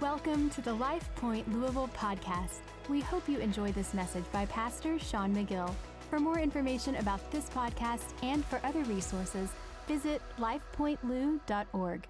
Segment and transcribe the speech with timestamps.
[0.00, 2.60] Welcome to the Life Point Louisville podcast.
[2.88, 5.74] We hope you enjoy this message by Pastor Sean McGill.
[6.08, 9.50] For more information about this podcast and for other resources,
[9.88, 12.06] visit lifepointlou.org.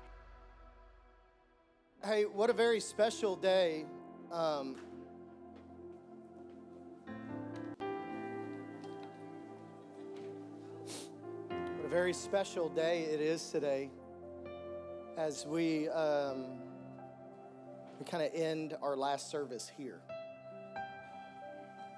[2.04, 3.86] Hey, what a very special day.
[4.30, 4.76] Um,
[11.48, 13.88] what a very special day it is today
[15.16, 16.67] as we, um,
[17.98, 20.00] we kind of end our last service here.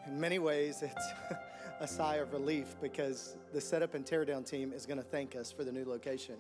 [0.07, 1.09] In many ways, it's
[1.81, 5.53] a sigh of relief because the setup and teardown team is going to thank us
[5.53, 6.37] for the new location.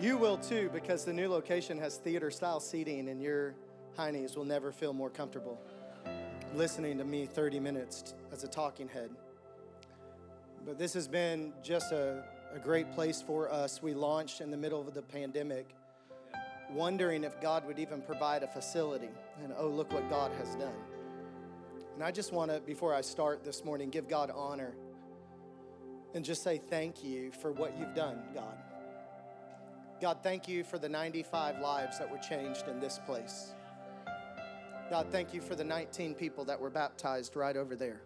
[0.00, 3.54] You will too, because the new location has theater style seating, and your
[3.98, 5.58] heinies will never feel more comfortable
[6.54, 9.10] listening to me 30 minutes as a talking head.
[10.66, 12.24] But this has been just a,
[12.54, 13.82] a great place for us.
[13.82, 15.74] We launched in the middle of the pandemic,
[16.70, 19.10] wondering if God would even provide a facility.
[19.42, 20.74] And oh, look what God has done.
[21.94, 24.74] And I just want to, before I start this morning, give God honor
[26.14, 28.56] and just say thank you for what you've done, God.
[30.00, 33.52] God, thank you for the 95 lives that were changed in this place.
[34.90, 38.00] God, thank you for the 19 people that were baptized right over there.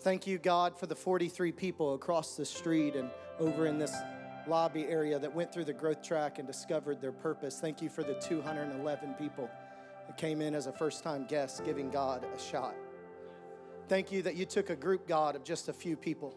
[0.00, 3.94] Thank you, God, for the 43 people across the street and over in this
[4.48, 7.60] lobby area that went through the growth track and discovered their purpose.
[7.60, 9.50] Thank you for the 211 people
[10.06, 12.74] that came in as a first time guest, giving God a shot.
[13.88, 16.36] Thank you that you took a group, God, of just a few people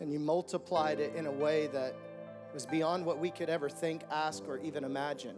[0.00, 1.94] and you multiplied it in a way that
[2.52, 5.36] was beyond what we could ever think, ask, or even imagine.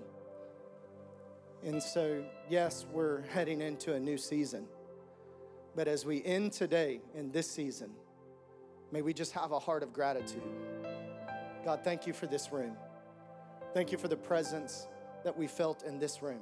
[1.64, 4.66] And so, yes, we're heading into a new season.
[5.74, 7.90] But as we end today in this season,
[8.92, 10.42] may we just have a heart of gratitude.
[11.64, 12.76] God, thank you for this room.
[13.72, 14.88] Thank you for the presence
[15.24, 16.40] that we felt in this room.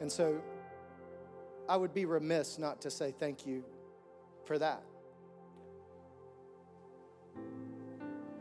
[0.00, 0.40] And so,
[1.68, 3.64] I would be remiss not to say thank you
[4.44, 4.82] for that.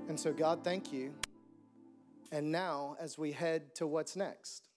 [0.07, 1.13] And so, God, thank you.
[2.31, 4.69] And now, as we head to what's next,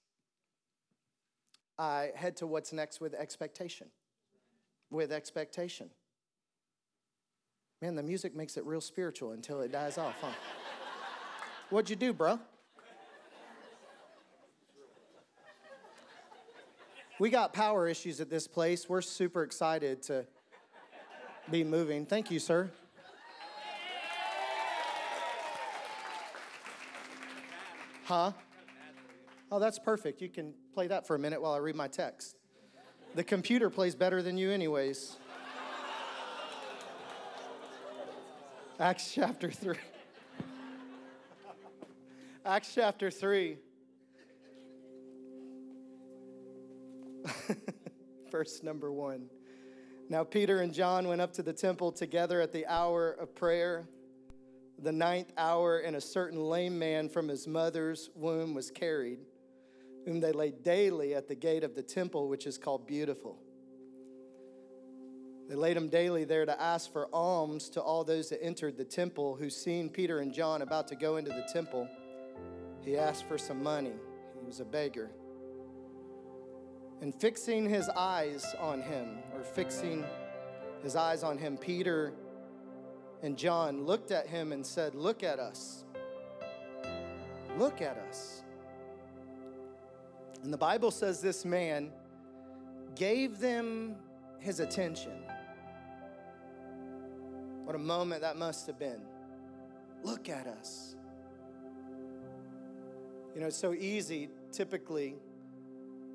[1.78, 3.88] I head to what's next with expectation.
[4.90, 5.90] With expectation.
[7.80, 10.32] Man, the music makes it real spiritual until it dies off, huh?
[11.70, 12.40] What'd you do, bro?
[17.20, 18.88] We got power issues at this place.
[18.88, 20.26] We're super excited to
[21.50, 22.04] be moving.
[22.04, 22.70] Thank you, sir.
[28.04, 28.32] Huh?
[29.52, 30.20] Oh, that's perfect.
[30.20, 32.36] You can play that for a minute while I read my text.
[33.14, 35.16] The computer plays better than you, anyways.
[38.80, 39.74] Acts chapter 3.
[42.46, 43.56] Acts chapter 3.
[48.30, 49.28] Verse number 1.
[50.08, 53.88] Now Peter and John went up to the temple together at the hour of prayer
[54.80, 59.18] the ninth hour, and a certain lame man from his mother's womb was carried,
[60.04, 63.38] whom they laid daily at the gate of the temple, which is called Beautiful.
[65.48, 68.84] They laid him daily there to ask for alms to all those that entered the
[68.84, 71.88] temple, who, seen Peter and John about to go into the temple,
[72.82, 73.94] he asked for some money.
[74.38, 75.10] He was a beggar.
[77.00, 80.04] And fixing his eyes on him, or fixing
[80.82, 82.12] his eyes on him, Peter
[83.22, 85.84] and John looked at him and said, Look at us.
[87.56, 88.42] Look at us.
[90.42, 91.90] And the Bible says this man
[92.94, 93.96] gave them
[94.38, 95.12] his attention.
[97.68, 99.02] What a moment that must have been.
[100.02, 100.96] Look at us.
[103.34, 105.16] You know, it's so easy typically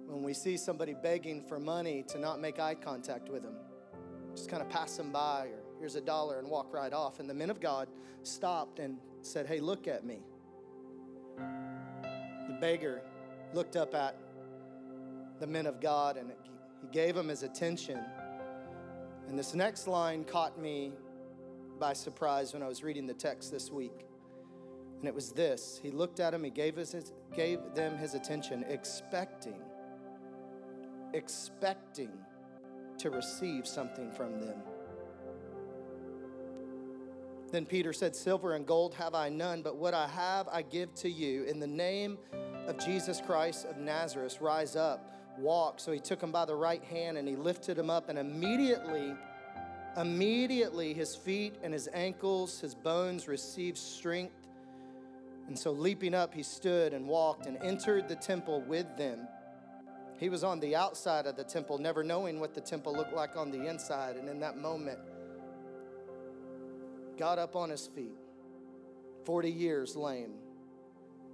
[0.08, 3.54] when we see somebody begging for money to not make eye contact with them,
[4.34, 7.20] just kind of pass them by or here's a dollar, and walk right off.
[7.20, 7.88] And the men of God
[8.24, 10.24] stopped and said, Hey, look at me.
[11.38, 13.04] The beggar
[13.54, 14.18] looked up at
[15.40, 16.32] the men of God and
[16.82, 18.00] he gave them his attention.
[19.28, 20.94] And this next line caught me
[21.80, 24.06] by surprise when I was reading the text this week.
[25.00, 28.64] And it was this He looked at him, he gave, his, gave them his attention,
[28.68, 29.62] expecting,
[31.14, 32.12] expecting
[33.00, 34.58] to receive something from them.
[37.52, 40.94] Then Peter said, Silver and gold have I none, but what I have I give
[40.96, 41.44] to you.
[41.44, 42.18] In the name
[42.66, 45.80] of Jesus Christ of Nazareth, rise up, walk.
[45.80, 49.14] So he took him by the right hand and he lifted him up, and immediately,
[49.98, 54.36] immediately his feet and his ankles, his bones received strength.
[55.48, 59.28] And so, leaping up, he stood and walked and entered the temple with them.
[60.18, 63.36] He was on the outside of the temple, never knowing what the temple looked like
[63.36, 64.16] on the inside.
[64.16, 65.00] And in that moment,
[67.18, 68.18] got up on his feet,
[69.26, 70.34] 40 years lame,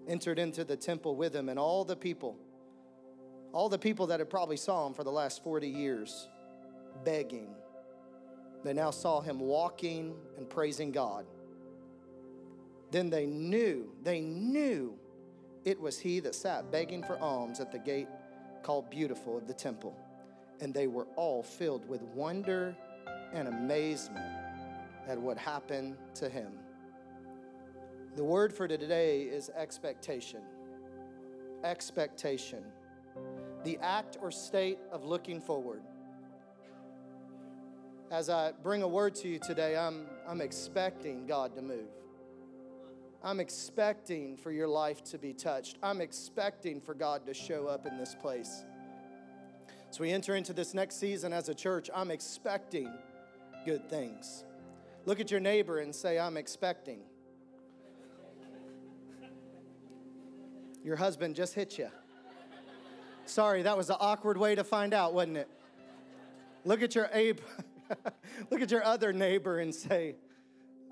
[0.08, 2.36] entered into the temple with him, and all the people,
[3.54, 6.28] all the people that had probably saw him for the last 40 years,
[7.04, 7.54] begging,
[8.64, 11.26] they now saw him walking and praising God.
[12.92, 14.98] Then they knew, they knew
[15.66, 18.08] it was he that sat begging for alms at the gate
[18.64, 19.96] called Beautiful of the temple.
[20.60, 22.76] And they were all filled with wonder
[23.34, 24.26] and amazement
[25.08, 26.52] at what happened to him.
[28.16, 30.42] The word for today is expectation.
[31.64, 32.64] Expectation.
[33.64, 35.82] The act or state of looking forward.
[38.12, 41.90] As I bring a word to you today, I'm, I'm expecting God to move.
[43.24, 45.78] I'm expecting for your life to be touched.
[45.84, 48.64] I'm expecting for God to show up in this place.
[49.92, 52.92] So we enter into this next season as a church, I'm expecting
[53.64, 54.44] good things.
[55.06, 57.02] Look at your neighbor and say, I'm expecting.
[60.84, 61.90] Your husband just hit you.
[63.26, 65.50] Sorry, that was an awkward way to find out, wasn't it?
[66.66, 67.40] Look at your Abe,
[68.50, 70.16] look at your other neighbor and say,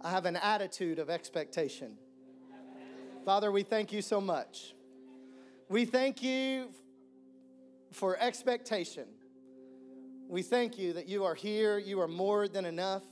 [0.04, 1.98] I have an attitude of expectation.
[3.26, 4.74] Father, we thank you so much.
[5.70, 6.70] We thank you
[7.92, 9.06] for expectation.
[10.30, 13.04] We thank you that you are here, you are more than enough.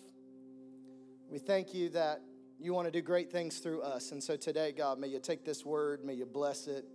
[1.30, 2.22] We thank you that
[2.60, 4.12] you want to do great things through us.
[4.12, 6.86] And so today, God, may you take this word, may you bless it,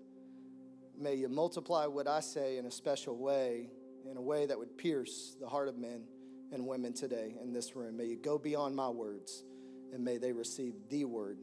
[0.98, 3.70] may you multiply what I say in a special way,
[4.10, 6.04] in a way that would pierce the heart of men
[6.52, 7.96] and women today in this room.
[7.96, 9.44] May you go beyond my words,
[9.92, 11.38] and may they receive the word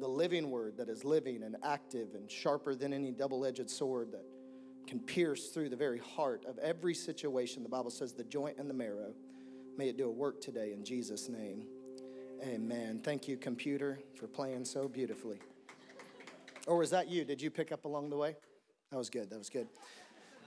[0.00, 4.12] the living word that is living and active and sharper than any double edged sword
[4.12, 4.24] that
[4.86, 7.62] can pierce through the very heart of every situation.
[7.62, 9.12] The Bible says the joint and the marrow.
[9.76, 11.66] May it do a work today in Jesus' name.
[12.42, 13.00] Amen.
[13.02, 15.38] Thank you, computer, for playing so beautifully.
[16.66, 17.24] Or was that you?
[17.24, 18.36] Did you pick up along the way?
[18.90, 19.30] That was good.
[19.30, 19.66] That was good.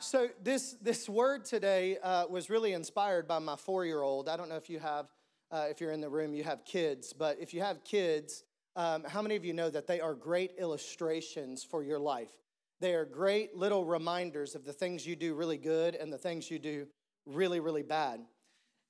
[0.02, 4.28] So this this word today uh, was really inspired by my four year old.
[4.28, 5.06] I don't know if you have,
[5.52, 8.44] uh, if you're in the room, you have kids, but if you have kids,
[8.76, 12.32] um, how many of you know that they are great illustrations for your life?
[12.80, 16.50] They are great little reminders of the things you do really good and the things
[16.50, 16.88] you do
[17.28, 18.22] really, really bad.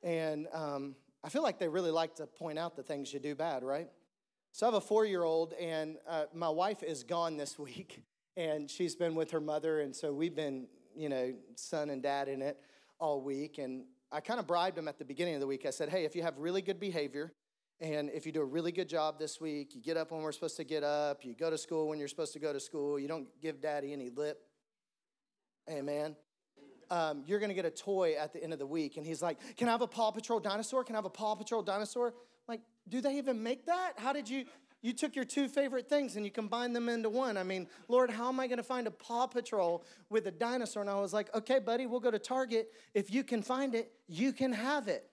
[0.03, 3.35] And um, I feel like they really like to point out the things you do
[3.35, 3.89] bad, right?
[4.53, 8.01] So I have a four year old, and uh, my wife is gone this week,
[8.37, 9.81] and she's been with her mother.
[9.81, 12.57] And so we've been, you know, son and dad in it
[12.99, 13.57] all week.
[13.57, 15.65] And I kind of bribed him at the beginning of the week.
[15.65, 17.33] I said, hey, if you have really good behavior,
[17.79, 20.31] and if you do a really good job this week, you get up when we're
[20.31, 22.99] supposed to get up, you go to school when you're supposed to go to school,
[22.99, 24.39] you don't give daddy any lip.
[25.69, 26.15] Amen.
[26.91, 28.97] Um, you're to get a toy at the end of the week.
[28.97, 30.83] And he's like, Can I have a Paw Patrol dinosaur?
[30.83, 32.07] Can I have a Paw Patrol dinosaur?
[32.07, 32.13] I'm
[32.47, 33.93] like, do they even make that?
[33.97, 34.45] How did you?
[34.81, 37.37] You took your two favorite things and you combined them into one.
[37.37, 40.81] I mean, Lord, how am I going to find a Paw Patrol with a dinosaur?
[40.81, 42.71] And I was like, okay, buddy, we'll go to Target.
[42.93, 45.07] If you can find it, you can have it.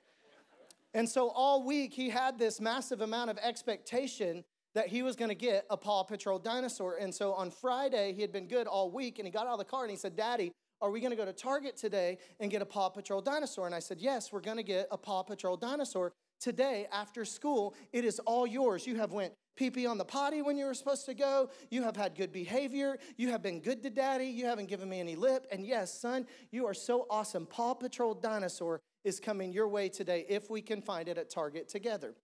[0.95, 4.43] And so all week he had this massive amount of expectation
[4.75, 6.97] that he was going to get a Paw Patrol dinosaur.
[6.97, 9.59] And so on Friday, he had been good all week and he got out of
[9.59, 12.51] the car and he said, Daddy, are we going to go to Target today and
[12.51, 13.67] get a Paw Patrol dinosaur?
[13.67, 17.75] And I said, Yes, we're going to get a Paw Patrol dinosaur today after school.
[17.93, 18.87] It is all yours.
[18.87, 21.51] You have went pee pee on the potty when you were supposed to go.
[21.71, 22.97] You have had good behavior.
[23.17, 24.27] You have been good to daddy.
[24.27, 25.47] You haven't given me any lip.
[25.51, 27.45] And yes, son, you are so awesome.
[27.45, 31.69] Paw Patrol dinosaur is coming your way today if we can find it at Target
[31.69, 32.15] together.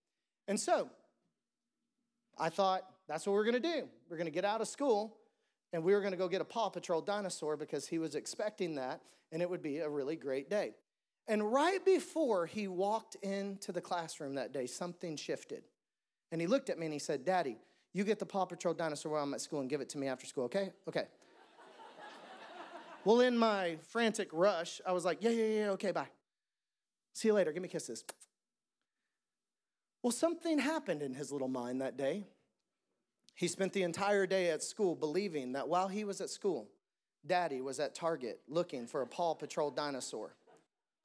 [0.46, 0.88] And so
[2.38, 3.88] I thought that's what we're going to do.
[4.08, 5.16] We're going to get out of school
[5.72, 8.76] and we were going to go get a Paw Patrol dinosaur because he was expecting
[8.76, 9.00] that
[9.32, 10.74] and it would be a really great day.
[11.26, 15.64] And right before he walked into the classroom that day, something shifted.
[16.30, 17.56] And he looked at me and he said, Daddy,
[17.92, 20.08] you get the Paw Patrol dinosaur while I'm at school and give it to me
[20.08, 20.70] after school, okay?
[20.88, 21.04] Okay.
[23.04, 26.08] well, in my frantic rush, I was like, Yeah, yeah, yeah, okay, bye.
[27.14, 27.52] See you later.
[27.52, 28.04] Give me kisses.
[30.02, 32.24] Well, something happened in his little mind that day.
[33.34, 36.68] He spent the entire day at school believing that while he was at school,
[37.26, 40.36] daddy was at Target looking for a Paw Patrol dinosaur.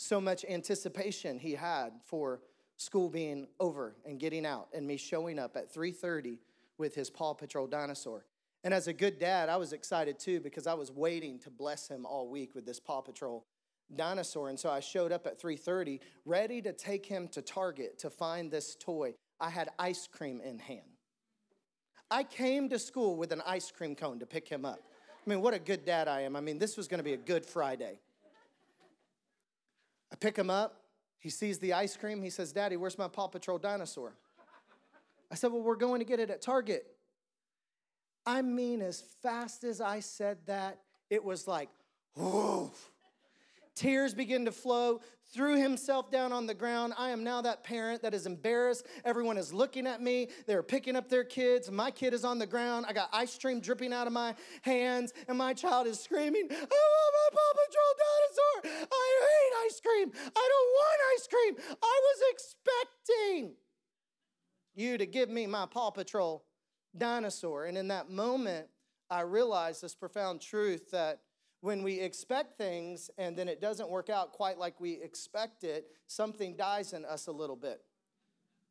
[0.02, 2.42] So much anticipation he had for
[2.78, 6.40] school being over and getting out and me showing up at 3:30
[6.78, 8.26] with his Paw Patrol dinosaur.
[8.64, 11.88] And as a good dad, I was excited too because I was waiting to bless
[11.88, 13.46] him all week with this Paw Patrol
[13.96, 18.08] dinosaur and so i showed up at 3.30 ready to take him to target to
[18.08, 21.00] find this toy i had ice cream in hand
[22.12, 24.80] I came to school with an ice cream cone to pick him up.
[25.26, 26.36] I mean, what a good dad I am.
[26.36, 28.00] I mean, this was going to be a good Friday.
[30.20, 30.82] Pick him up.
[31.20, 32.22] He sees the ice cream.
[32.22, 34.14] He says, Daddy, where's my Paw Patrol dinosaur?
[35.32, 36.86] I said, Well, we're going to get it at Target.
[38.26, 41.70] I mean, as fast as I said that, it was like,
[42.16, 42.72] whoa.
[43.80, 45.00] Tears begin to flow,
[45.34, 46.94] threw himself down on the ground.
[46.98, 48.86] I am now that parent that is embarrassed.
[49.06, 50.28] Everyone is looking at me.
[50.48, 51.72] They're picking up their kids.
[51.72, 52.88] My kid is on the ground.
[52.90, 56.56] I got ice cream dripping out of my hands, and my child is screaming, I
[56.56, 58.88] want my Paw Patrol dinosaur.
[58.92, 60.12] I hate ice cream.
[60.36, 61.78] I don't want ice cream.
[61.82, 63.54] I was expecting
[64.76, 66.44] you to give me my Paw Patrol
[66.98, 67.64] dinosaur.
[67.64, 68.68] And in that moment,
[69.10, 71.22] I realized this profound truth that
[71.62, 75.88] when we expect things and then it doesn't work out quite like we expect it,
[76.08, 77.82] something dies in us a little bit.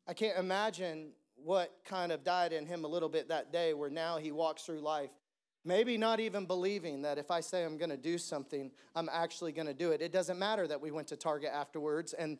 [0.07, 3.89] I can't imagine what kind of died in him a little bit that day where
[3.89, 5.11] now he walks through life
[5.65, 9.51] maybe not even believing that if I say I'm going to do something, I'm actually
[9.51, 10.01] going to do it.
[10.01, 12.13] It doesn't matter that we went to Target afterwards.
[12.13, 12.37] And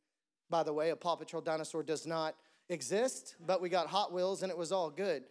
[0.50, 2.36] by the way, a Paw Patrol dinosaur does not
[2.70, 5.26] exist, but we got Hot Wheels and it was all good.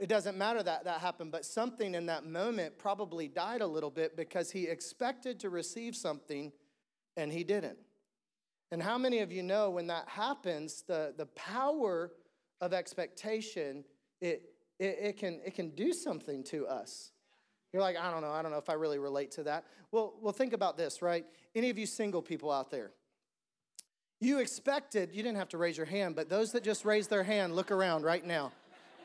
[0.00, 3.90] It doesn't matter that that happened, but something in that moment probably died a little
[3.90, 6.52] bit because he expected to receive something
[7.18, 7.76] and he didn't.
[8.72, 12.12] And how many of you know when that happens, the, the power
[12.62, 13.84] of expectation,
[14.22, 17.10] it, it, it, can, it can do something to us.
[17.74, 19.66] You're like, I don't know, I don't know if I really relate to that.
[19.92, 21.26] Well, well, think about this, right?
[21.54, 22.92] Any of you single people out there,
[24.18, 27.22] you expected, you didn't have to raise your hand, but those that just raised their
[27.22, 28.52] hand, look around right now.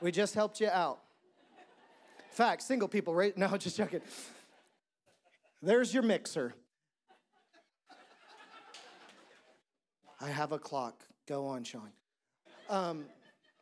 [0.02, 1.00] We just helped you out.
[2.32, 3.36] Fact, single people, right?
[3.38, 4.02] No, just joking.
[5.62, 6.54] There's your mixer.
[10.22, 11.04] I have a clock.
[11.28, 11.92] Go on, Sean.
[12.70, 13.06] Um,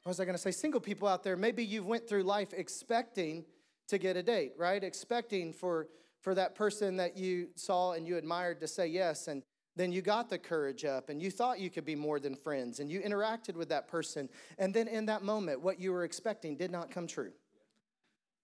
[0.04, 0.52] what was I going to say?
[0.52, 3.46] Single people out there, maybe you've went through life expecting
[3.88, 4.84] to get a date, right?
[4.84, 5.88] Expecting for
[6.22, 9.44] for that person that you saw and you admired to say yes, and
[9.76, 12.80] then you got the courage up and you thought you could be more than friends
[12.80, 14.30] and you interacted with that person.
[14.58, 17.32] And then in that moment, what you were expecting did not come true.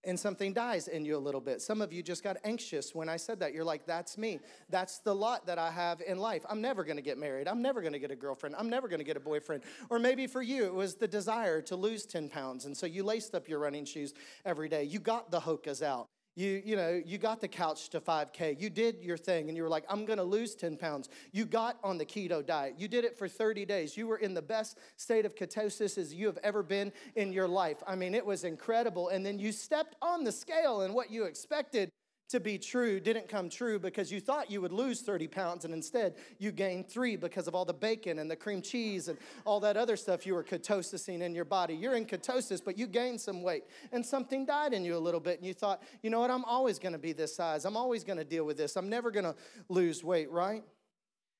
[0.04, 1.60] And something dies in you a little bit.
[1.60, 3.52] Some of you just got anxious when I said that.
[3.52, 4.40] You're like, that's me.
[4.70, 6.42] That's the lot that I have in life.
[6.48, 7.46] I'm never gonna get married.
[7.46, 8.56] I'm never gonna get a girlfriend.
[8.58, 9.62] I'm never gonna get a boyfriend.
[9.90, 12.64] Or maybe for you, it was the desire to lose 10 pounds.
[12.64, 14.14] And so you laced up your running shoes
[14.46, 14.84] every day.
[14.84, 16.08] You got the hokas out
[16.40, 18.58] you, you know, you got the couch to 5K.
[18.60, 21.10] You did your thing and you were like, I'm gonna lose 10 pounds.
[21.32, 22.74] You got on the keto diet.
[22.78, 23.96] You did it for 30 days.
[23.96, 27.46] You were in the best state of ketosis as you have ever been in your
[27.46, 27.82] life.
[27.86, 29.08] I mean, it was incredible.
[29.08, 31.90] And then you stepped on the scale and what you expected
[32.30, 35.74] to be true didn't come true because you thought you would lose 30 pounds and
[35.74, 39.60] instead you gained three because of all the bacon and the cream cheese and all
[39.60, 41.74] that other stuff you were ketosising in your body.
[41.74, 45.20] You're in ketosis, but you gained some weight and something died in you a little
[45.20, 47.64] bit and you thought, you know what, I'm always gonna be this size.
[47.64, 48.76] I'm always gonna deal with this.
[48.76, 49.34] I'm never gonna
[49.68, 50.62] lose weight, right?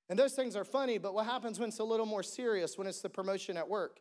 [0.09, 2.88] And those things are funny, but what happens when it's a little more serious, when
[2.88, 4.00] it's the promotion at work?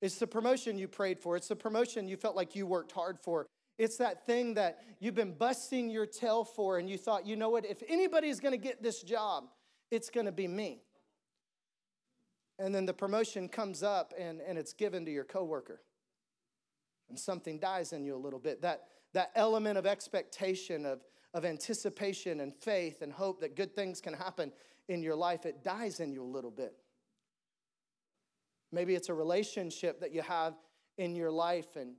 [0.00, 1.36] It's the promotion you prayed for.
[1.36, 3.46] It's the promotion you felt like you worked hard for.
[3.78, 7.50] It's that thing that you've been busting your tail for, and you thought, you know
[7.50, 9.48] what, if anybody's gonna get this job,
[9.90, 10.82] it's gonna be me.
[12.58, 15.82] And then the promotion comes up and, and it's given to your coworker.
[17.08, 18.62] And something dies in you a little bit.
[18.62, 21.02] That, that element of expectation, of,
[21.34, 24.52] of anticipation and faith and hope that good things can happen
[24.88, 26.74] in your life, it dies in you a little bit.
[28.72, 30.54] Maybe it's a relationship that you have
[30.96, 31.94] in your life and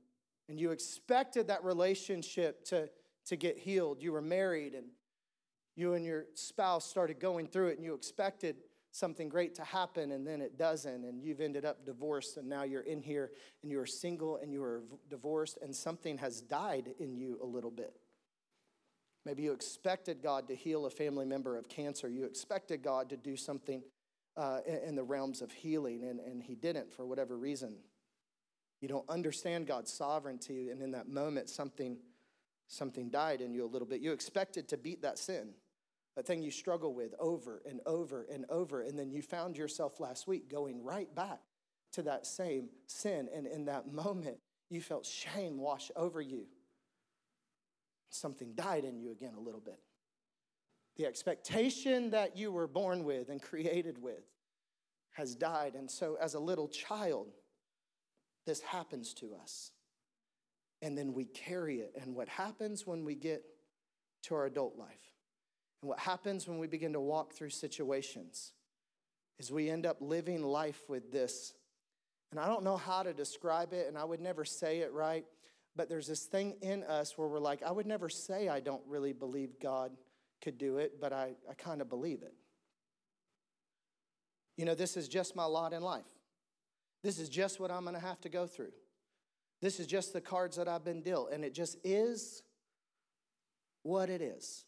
[0.50, 2.90] and you expected that relationship to,
[3.26, 4.02] to get healed.
[4.02, 4.88] You were married and
[5.76, 8.58] you and your spouse started going through it and you expected
[8.92, 12.64] something great to happen and then it doesn't and you've ended up divorced and now
[12.64, 17.16] you're in here and you're single and you are divorced and something has died in
[17.16, 17.94] you a little bit.
[19.26, 22.08] Maybe you expected God to heal a family member of cancer.
[22.08, 23.84] You expected God to do something
[24.38, 27.76] uh, in the realms of healing and, and he didn't for whatever reason.
[28.82, 31.98] You don't understand God's sovereignty, and in that moment, something,
[32.68, 34.02] something died in you a little bit.
[34.02, 35.50] You expected to beat that sin,
[36.16, 40.00] that thing you struggle with over and over and over, and then you found yourself
[40.00, 41.40] last week going right back
[41.94, 43.28] to that same sin.
[43.34, 44.38] And in that moment,
[44.70, 46.46] you felt shame wash over you.
[48.10, 49.80] Something died in you again a little bit.
[50.98, 54.24] The expectation that you were born with and created with
[55.12, 55.76] has died.
[55.76, 57.34] And so, as a little child,
[58.48, 59.72] this happens to us.
[60.82, 61.94] And then we carry it.
[62.02, 63.44] And what happens when we get
[64.24, 65.14] to our adult life?
[65.84, 68.54] And what happens when we begin to walk through situations
[69.38, 71.54] is we end up living life with this
[72.32, 75.26] And I don't know how to describe it, and I would never say it right,
[75.76, 78.82] but there's this thing in us where we're like, I would never say I don't
[78.88, 79.92] really believe God
[80.42, 82.34] could do it, but I, I kind of believe it.
[84.58, 86.04] You know, this is just my lot in life.
[87.04, 88.72] This is just what I'm going to have to go through.
[89.62, 92.44] This is just the cards that I've been dealt, and it just is
[93.84, 94.66] what it is.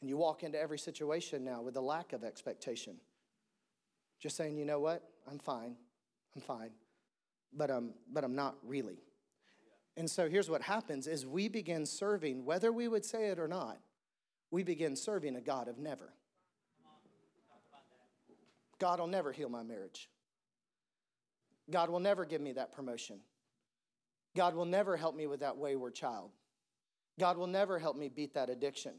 [0.00, 2.96] And you walk into every situation now with a lack of expectation.
[4.20, 5.02] Just saying, you know what?
[5.30, 5.76] I'm fine.
[6.36, 6.70] I'm fine.
[7.52, 9.02] But I'm, but I'm not really.
[9.96, 13.48] And so here's what happens is we begin serving, whether we would say it or
[13.48, 13.78] not,
[14.50, 16.12] we begin serving a God of never.
[18.78, 20.10] God will never heal my marriage.
[21.70, 23.20] God will never give me that promotion.
[24.36, 26.30] God will never help me with that wayward child.
[27.18, 28.94] God will never help me beat that addiction.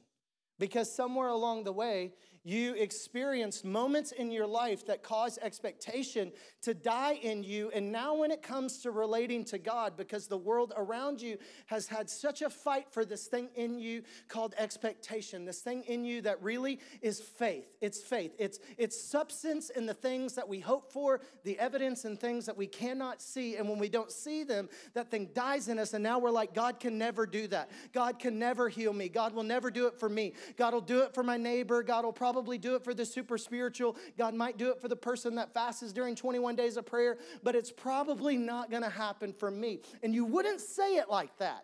[0.57, 2.13] Because somewhere along the way,
[2.45, 7.71] you experienced moments in your life that caused expectation to die in you.
[7.73, 11.87] And now, when it comes to relating to God, because the world around you has
[11.87, 16.21] had such a fight for this thing in you called expectation, this thing in you
[16.21, 17.65] that really is faith.
[17.81, 22.15] It's faith, it's, it's substance in the things that we hope for, the evidence in
[22.15, 23.55] things that we cannot see.
[23.55, 25.95] And when we don't see them, that thing dies in us.
[25.95, 27.71] And now we're like, God can never do that.
[27.91, 29.09] God can never heal me.
[29.09, 30.33] God will never do it for me.
[30.57, 31.81] God will do it for my neighbor.
[31.81, 33.95] God will probably probably do it for the super spiritual.
[34.17, 37.55] God might do it for the person that fasts during 21 days of prayer, but
[37.55, 39.79] it's probably not going to happen for me.
[40.03, 41.63] And you wouldn't say it like that.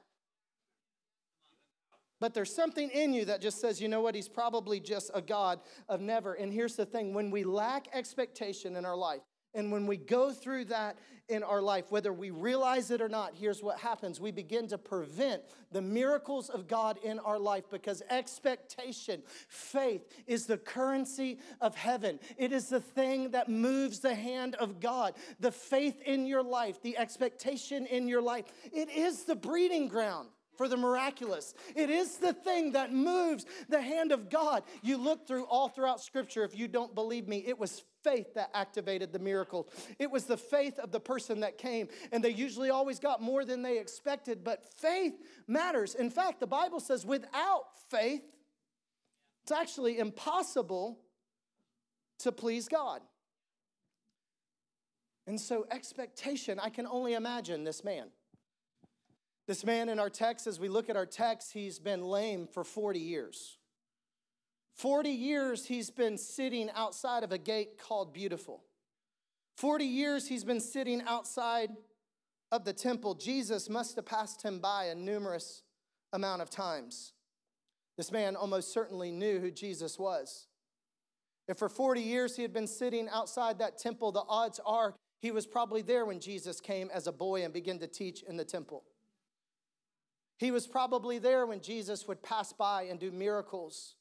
[2.21, 5.21] But there's something in you that just says, you know what, he's probably just a
[5.21, 5.59] God
[5.89, 6.35] of never.
[6.35, 9.23] And here's the thing when we lack expectation in our life,
[9.53, 13.33] and when we go through that in our life, whether we realize it or not,
[13.35, 14.19] here's what happens.
[14.19, 20.45] We begin to prevent the miracles of God in our life because expectation, faith, is
[20.45, 22.19] the currency of heaven.
[22.37, 25.13] It is the thing that moves the hand of God.
[25.39, 30.29] The faith in your life, the expectation in your life, it is the breeding ground
[30.57, 31.53] for the miraculous.
[31.75, 34.63] It is the thing that moves the hand of God.
[34.81, 38.49] You look through all throughout Scripture, if you don't believe me, it was faith that
[38.53, 39.69] activated the miracle.
[39.99, 43.45] It was the faith of the person that came, and they usually always got more
[43.45, 45.13] than they expected, but faith
[45.47, 45.95] matters.
[45.95, 48.23] In fact, the Bible says without faith,
[49.43, 50.99] it's actually impossible
[52.19, 53.01] to please God.
[55.27, 58.07] And so, expectation, I can only imagine this man.
[59.47, 62.63] This man in our text, as we look at our text, he's been lame for
[62.63, 63.57] 40 years.
[64.75, 68.63] 40 years he's been sitting outside of a gate called Beautiful.
[69.57, 71.69] 40 years he's been sitting outside
[72.51, 73.15] of the temple.
[73.15, 75.63] Jesus must have passed him by a numerous
[76.13, 77.13] amount of times.
[77.97, 80.47] This man almost certainly knew who Jesus was.
[81.47, 85.31] If for 40 years he had been sitting outside that temple, the odds are he
[85.31, 88.45] was probably there when Jesus came as a boy and began to teach in the
[88.45, 88.83] temple.
[90.39, 93.95] He was probably there when Jesus would pass by and do miracles.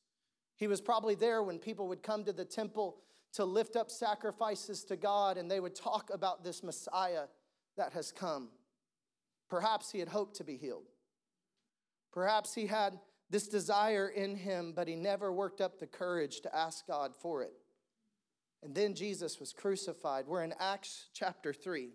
[0.60, 2.98] He was probably there when people would come to the temple
[3.32, 7.24] to lift up sacrifices to God and they would talk about this Messiah
[7.76, 8.50] that has come.
[9.48, 10.88] Perhaps he had hoped to be healed.
[12.12, 12.98] Perhaps he had
[13.30, 17.42] this desire in him, but he never worked up the courage to ask God for
[17.42, 17.54] it.
[18.62, 20.26] And then Jesus was crucified.
[20.26, 21.90] We're in Acts chapter 3.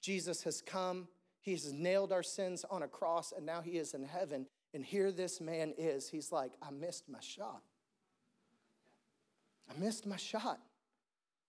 [0.00, 1.06] Jesus has come
[1.40, 4.46] he has nailed our sins on a cross and now he is in heaven.
[4.74, 6.08] And here this man is.
[6.08, 7.62] He's like, I missed my shot.
[9.70, 10.60] I missed my shot.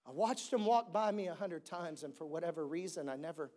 [0.08, 3.52] I watched him walk by me a hundred times, and for whatever reason, I never,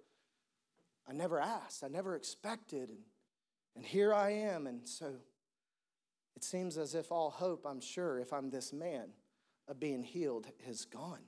[1.08, 2.98] I never asked, I never expected, and,
[3.76, 4.66] and here I am.
[4.66, 5.14] And so
[6.36, 9.08] it seems as if all hope, I'm sure, if I'm this man,
[9.68, 11.22] of being healed is gone.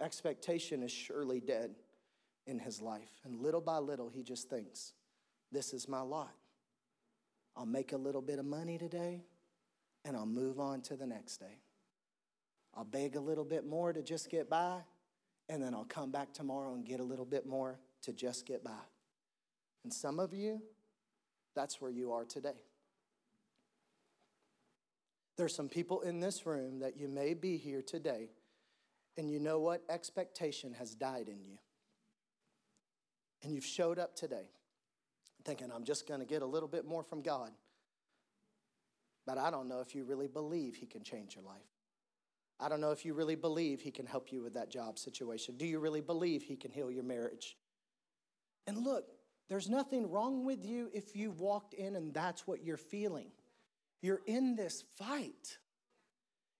[0.00, 1.74] Expectation is surely dead
[2.46, 3.20] in his life.
[3.24, 4.92] And little by little, he just thinks,
[5.52, 6.34] this is my lot.
[7.56, 9.22] I'll make a little bit of money today
[10.04, 11.60] and I'll move on to the next day.
[12.76, 14.80] I'll beg a little bit more to just get by,
[15.48, 18.64] and then I'll come back tomorrow and get a little bit more to just get
[18.64, 18.72] by.
[19.84, 20.62] And some of you,
[21.54, 22.60] that's where you are today.
[25.36, 28.30] There's some people in this room that you may be here today,
[29.16, 29.82] and you know what?
[29.88, 31.58] Expectation has died in you
[33.44, 34.48] and you've showed up today
[35.44, 37.50] thinking, I'm just going to get a little bit more from God.
[39.26, 41.60] But I don't know if you really believe He can change your life.
[42.60, 45.56] I don't know if you really believe He can help you with that job situation.
[45.56, 47.56] Do you really believe He can heal your marriage?
[48.66, 49.04] And look,
[49.48, 53.30] there's nothing wrong with you if you walked in and that's what you're feeling.
[54.00, 55.58] You're in this fight.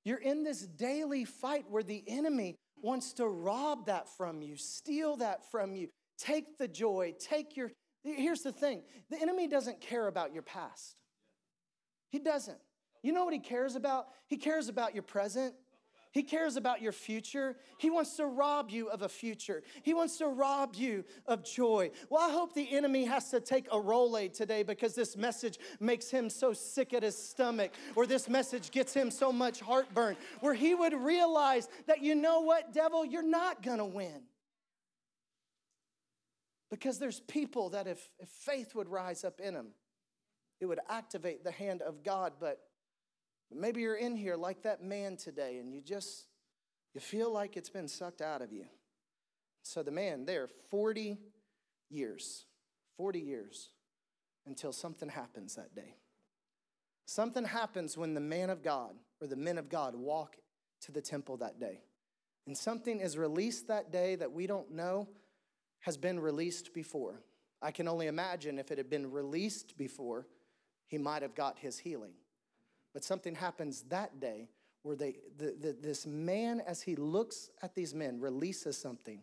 [0.05, 5.17] You're in this daily fight where the enemy wants to rob that from you, steal
[5.17, 7.71] that from you, take the joy, take your.
[8.03, 10.97] Here's the thing the enemy doesn't care about your past.
[12.11, 12.59] He doesn't.
[13.03, 14.07] You know what he cares about?
[14.27, 15.55] He cares about your present.
[16.15, 17.57] He cares about your future.
[17.77, 19.65] He wants to rob you of a future.
[19.83, 21.91] He wants to rob you of joy.
[22.09, 26.11] Well, I hope the enemy has to take a Rolaid today because this message makes
[26.11, 30.55] him so sick at his stomach, or this message gets him so much heartburn, where
[30.55, 34.23] he would realize that, you know what, devil, you're not gonna win.
[36.71, 39.71] Because there's people that if, if faith would rise up in them,
[40.61, 42.61] it would activate the hand of God, but
[43.55, 46.27] Maybe you're in here like that man today and you just
[46.95, 48.67] you feel like it's been sucked out of you.
[49.63, 51.19] So the man there 40
[51.91, 52.47] years.
[52.97, 53.71] 40 years
[54.47, 55.97] until something happens that day.
[57.07, 60.37] Something happens when the man of God or the men of God walk
[60.83, 61.81] to the temple that day.
[62.47, 65.09] And something is released that day that we don't know
[65.81, 67.23] has been released before.
[67.61, 70.27] I can only imagine if it had been released before,
[70.87, 72.13] he might have got his healing.
[72.95, 74.49] But something happens that day
[74.83, 79.21] where they, the, the, this man, as he looks at these men, releases something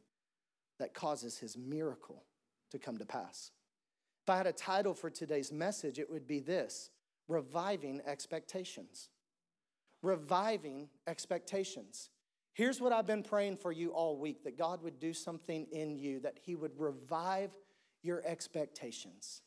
[0.77, 2.23] that causes his miracle
[2.71, 3.51] to come to pass.
[4.23, 6.89] If I had a title for today's message, it would be this
[7.27, 9.10] Reviving Expectations.
[10.03, 12.10] Reviving Expectations.
[12.53, 15.95] Here's what I've been praying for you all week that God would do something in
[15.95, 17.51] you, that He would revive
[18.03, 19.43] your expectations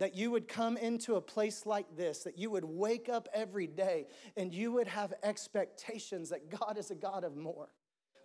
[0.00, 3.66] that you would come into a place like this, that you would wake up every
[3.66, 7.68] day and you would have expectations that God is a God of more,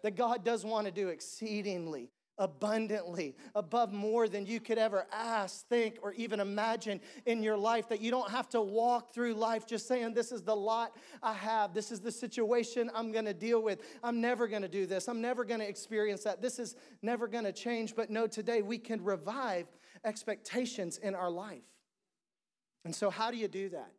[0.01, 5.67] that God does want to do exceedingly, abundantly, above more than you could ever ask,
[5.67, 9.67] think, or even imagine in your life, that you don't have to walk through life
[9.67, 13.61] just saying, This is the lot I have, this is the situation I'm gonna deal
[13.61, 13.81] with.
[14.01, 17.97] I'm never gonna do this, I'm never gonna experience that, this is never gonna change.
[17.97, 19.67] But no, today we can revive
[20.05, 21.63] expectations in our life.
[22.85, 23.91] And so, how do you do that?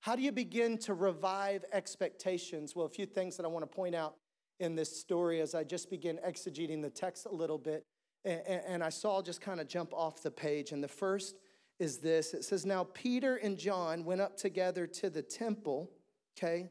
[0.00, 2.74] How do you begin to revive expectations?
[2.74, 4.16] Well, a few things that I want to point out
[4.58, 7.84] in this story as I just begin exegeting the text a little bit.
[8.24, 10.72] And I saw just kind of jump off the page.
[10.72, 11.36] And the first
[11.78, 15.90] is this it says, Now Peter and John went up together to the temple,
[16.36, 16.68] okay?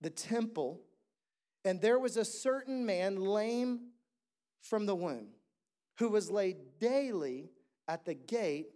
[0.00, 0.80] The temple.
[1.64, 3.80] And there was a certain man lame
[4.62, 5.28] from the womb
[5.98, 7.50] who was laid daily
[7.88, 8.68] at the gate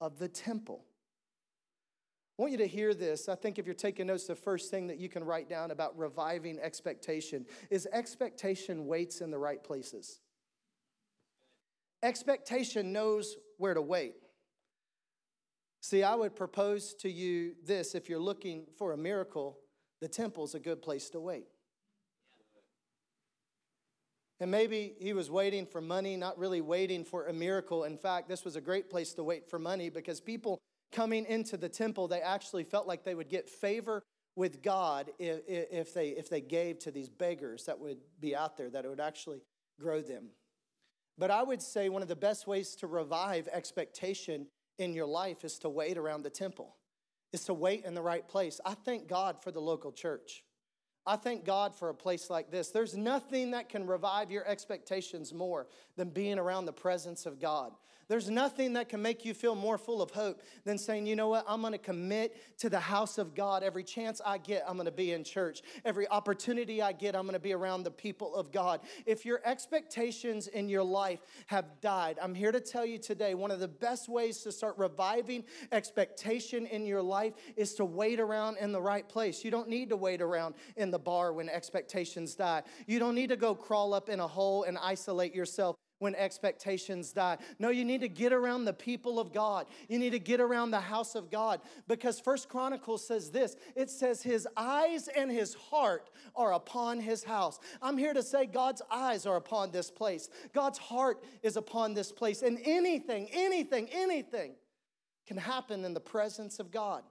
[0.00, 0.84] of the temple.
[2.38, 3.28] I want you to hear this.
[3.28, 5.98] I think if you're taking notes, the first thing that you can write down about
[5.98, 10.20] reviving expectation is expectation waits in the right places.
[12.02, 14.14] Expectation knows where to wait.
[15.80, 19.58] See, I would propose to you this if you're looking for a miracle,
[20.00, 21.46] the temple's a good place to wait.
[24.40, 27.84] And maybe he was waiting for money, not really waiting for a miracle.
[27.84, 30.58] In fact, this was a great place to wait for money because people
[30.92, 34.02] coming into the temple, they actually felt like they would get favor
[34.36, 38.56] with God if, if, they, if they gave to these beggars that would be out
[38.56, 39.42] there, that it would actually
[39.80, 40.28] grow them.
[41.18, 44.46] But I would say one of the best ways to revive expectation
[44.78, 46.76] in your life is to wait around the temple,
[47.32, 48.60] is to wait in the right place.
[48.64, 50.44] I thank God for the local church.
[51.08, 52.68] I thank God for a place like this.
[52.68, 55.66] There's nothing that can revive your expectations more
[55.96, 57.72] than being around the presence of God.
[58.08, 61.28] There's nothing that can make you feel more full of hope than saying, you know
[61.28, 63.62] what, I'm gonna commit to the house of God.
[63.62, 65.60] Every chance I get, I'm gonna be in church.
[65.84, 68.80] Every opportunity I get, I'm gonna be around the people of God.
[69.04, 73.50] If your expectations in your life have died, I'm here to tell you today one
[73.50, 78.56] of the best ways to start reviving expectation in your life is to wait around
[78.56, 79.44] in the right place.
[79.44, 82.62] You don't need to wait around in the bar when expectations die.
[82.86, 87.12] You don't need to go crawl up in a hole and isolate yourself when expectations
[87.12, 87.38] die.
[87.58, 89.66] No, you need to get around the people of God.
[89.88, 93.56] You need to get around the house of God because First Chronicles says this.
[93.74, 97.58] It says his eyes and his heart are upon his house.
[97.82, 100.28] I'm here to say God's eyes are upon this place.
[100.54, 104.52] God's heart is upon this place and anything, anything, anything
[105.26, 107.02] can happen in the presence of God.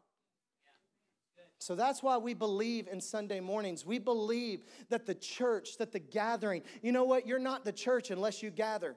[1.59, 3.85] So that's why we believe in Sunday mornings.
[3.85, 7.27] We believe that the church, that the gathering, you know what?
[7.27, 8.95] You're not the church unless you gather.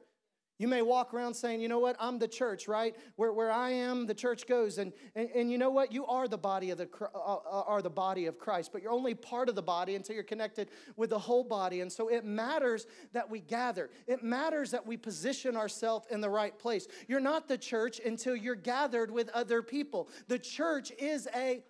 [0.61, 2.95] You may walk around saying, you know what, I'm the church, right?
[3.17, 4.77] Where, where I am, the church goes.
[4.77, 5.91] And, and, and you know what?
[5.91, 8.93] You are the body of the uh, uh, are the body of Christ, but you're
[8.93, 11.81] only part of the body until you're connected with the whole body.
[11.81, 13.89] And so it matters that we gather.
[14.07, 16.87] It matters that we position ourselves in the right place.
[17.09, 20.11] You're not the church until you're gathered with other people.
[20.29, 21.63] The church is a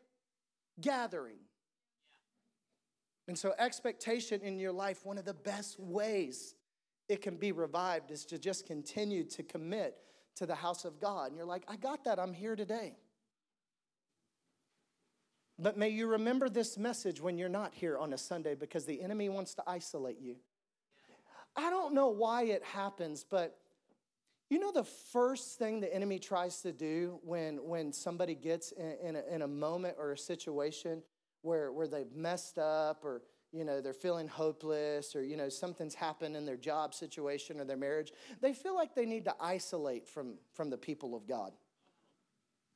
[0.80, 1.38] gathering.
[3.28, 6.54] And so, expectation in your life, one of the best ways
[7.08, 9.98] it can be revived is to just continue to commit
[10.36, 11.28] to the house of God.
[11.28, 12.18] And you're like, I got that.
[12.18, 12.96] I'm here today.
[15.58, 19.02] But may you remember this message when you're not here on a Sunday because the
[19.02, 20.36] enemy wants to isolate you.
[21.54, 23.58] I don't know why it happens, but
[24.50, 28.96] you know the first thing the enemy tries to do when, when somebody gets in,
[29.02, 31.02] in, a, in a moment or a situation
[31.42, 35.94] where, where they've messed up or you know they're feeling hopeless or you know something's
[35.94, 40.06] happened in their job situation or their marriage they feel like they need to isolate
[40.06, 41.52] from from the people of god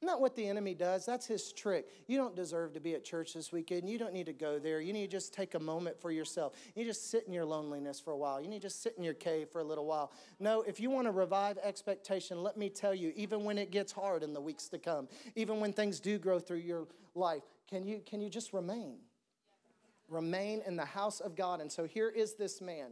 [0.05, 1.07] isn't that what the enemy does?
[1.07, 1.89] That's his trick.
[2.09, 3.89] You don't deserve to be at church this weekend.
[3.89, 4.79] You don't need to go there.
[4.79, 6.53] You need to just take a moment for yourself.
[6.75, 8.39] You just sit in your loneliness for a while.
[8.39, 10.13] You need to just sit in your cave for a little while.
[10.39, 13.93] No, if you want to revive expectation, let me tell you, even when it gets
[13.93, 17.83] hard in the weeks to come, even when things do grow through your life, can
[17.83, 18.99] you, can you just remain?
[20.11, 21.63] Remain in the house of God.
[21.63, 22.91] And so here is this man,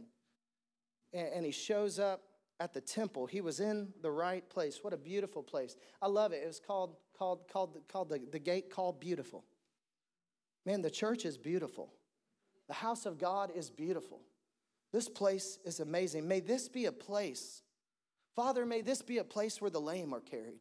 [1.13, 2.21] and he shows up
[2.59, 3.25] at the temple.
[3.25, 4.79] He was in the right place.
[4.81, 5.75] What a beautiful place.
[6.01, 6.41] I love it.
[6.43, 9.43] It was called, called, called, called the, the gate called beautiful.
[10.65, 11.93] Man, the church is beautiful.
[12.67, 14.21] The house of God is beautiful.
[14.91, 16.27] This place is amazing.
[16.27, 17.63] May this be a place,
[18.35, 20.59] Father, may this be a place where the lame are carried.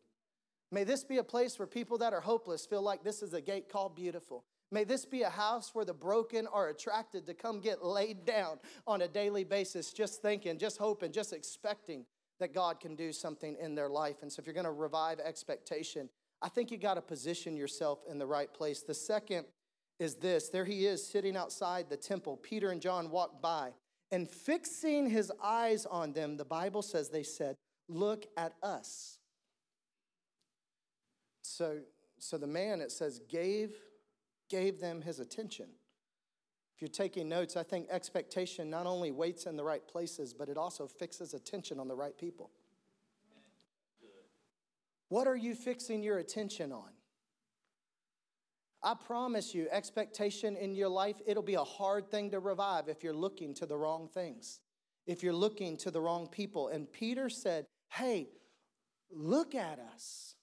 [0.70, 3.40] May this be a place where people that are hopeless feel like this is a
[3.42, 4.44] gate called beautiful.
[4.72, 8.58] May this be a house where the broken are attracted to come get laid down
[8.86, 12.06] on a daily basis, just thinking, just hoping, just expecting
[12.40, 14.22] that God can do something in their life.
[14.22, 16.08] And so, if you're going to revive expectation,
[16.40, 18.82] I think you got to position yourself in the right place.
[18.82, 19.44] The second
[20.00, 22.38] is this there he is sitting outside the temple.
[22.38, 23.72] Peter and John walked by,
[24.10, 27.56] and fixing his eyes on them, the Bible says they said,
[27.90, 29.18] Look at us.
[31.42, 31.80] So,
[32.18, 33.74] so the man, it says, gave
[34.52, 35.64] gave them his attention.
[36.76, 40.50] If you're taking notes, I think expectation not only waits in the right places, but
[40.50, 42.50] it also fixes attention on the right people.
[45.08, 46.90] What are you fixing your attention on?
[48.82, 53.02] I promise you, expectation in your life, it'll be a hard thing to revive if
[53.02, 54.60] you're looking to the wrong things,
[55.06, 56.68] if you're looking to the wrong people.
[56.68, 58.28] And Peter said, Hey,
[59.10, 60.34] look at us.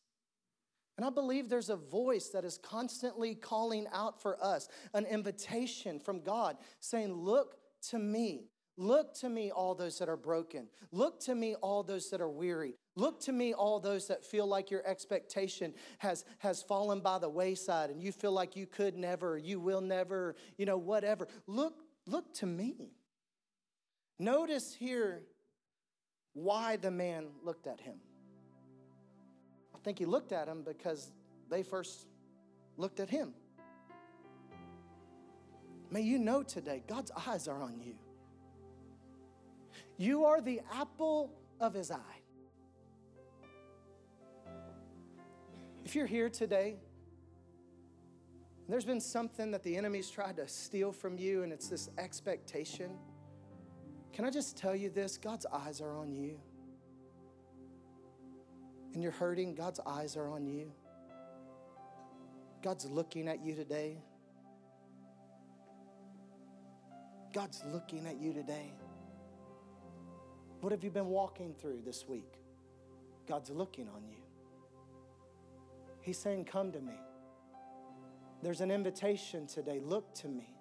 [0.99, 5.97] And I believe there's a voice that is constantly calling out for us, an invitation
[5.97, 8.49] from God saying, Look to me.
[8.75, 10.67] Look to me, all those that are broken.
[10.91, 12.75] Look to me, all those that are weary.
[12.97, 17.29] Look to me, all those that feel like your expectation has, has fallen by the
[17.29, 21.29] wayside and you feel like you could never, you will never, you know, whatever.
[21.47, 21.75] Look,
[22.07, 22.91] look to me.
[24.19, 25.21] Notice here
[26.33, 27.99] why the man looked at him.
[29.79, 31.09] I think he looked at him because
[31.49, 32.05] they first
[32.75, 33.33] looked at him.
[35.89, 37.95] May you know today, God's eyes are on you.
[39.97, 42.21] You are the apple of his eye.
[45.85, 46.75] If you're here today,
[48.67, 52.91] there's been something that the enemy's tried to steal from you, and it's this expectation.
[54.11, 55.17] Can I just tell you this?
[55.17, 56.37] God's eyes are on you
[58.93, 60.71] and you're hurting, God's eyes are on you.
[62.61, 63.97] God's looking at you today.
[67.33, 68.73] God's looking at you today.
[70.61, 72.33] What have you been walking through this week?
[73.27, 74.17] God's looking on you.
[76.01, 76.99] He's saying, Come to me.
[78.41, 79.79] There's an invitation today.
[79.79, 80.55] Look to me.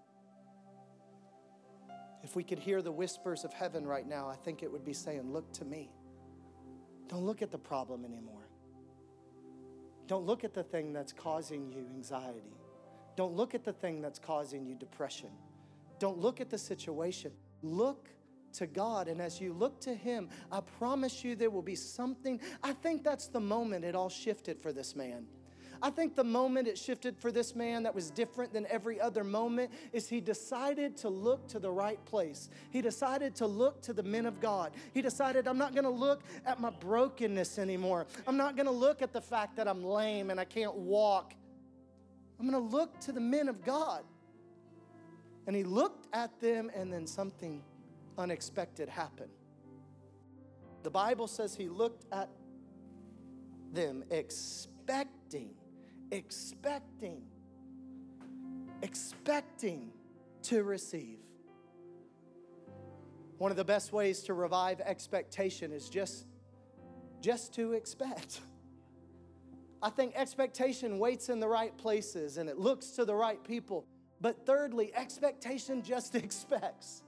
[2.23, 4.93] If we could hear the whispers of heaven right now, I think it would be
[4.93, 5.91] saying, Look to me.
[7.09, 8.49] Don't look at the problem anymore.
[10.07, 12.57] Don't look at the thing that's causing you anxiety.
[13.17, 15.31] Don't look at the thing that's causing you depression.
[15.99, 17.33] Don't look at the situation.
[17.63, 18.09] Look
[18.55, 19.09] to God.
[19.09, 22.41] And as you look to Him, I promise you there will be something.
[22.63, 25.27] I think that's the moment it all shifted for this man.
[25.83, 29.23] I think the moment it shifted for this man that was different than every other
[29.23, 32.51] moment is he decided to look to the right place.
[32.71, 34.73] He decided to look to the men of God.
[34.93, 38.07] He decided, I'm not going to look at my brokenness anymore.
[38.27, 41.35] I'm not going to look at the fact that I'm lame and I can't walk.
[42.41, 44.03] I'm going to look to the men of God.
[45.47, 47.63] And he looked at them, and then something
[48.19, 49.31] unexpected happened.
[50.83, 52.29] The Bible says he looked at
[53.73, 55.51] them expecting
[56.11, 57.23] expecting,
[58.83, 59.91] expecting
[60.43, 61.19] to receive.
[63.39, 66.27] One of the best ways to revive expectation is just,
[67.21, 68.41] just to expect.
[69.81, 73.87] I think expectation waits in the right places and it looks to the right people.
[74.21, 77.05] But thirdly, expectation just expects.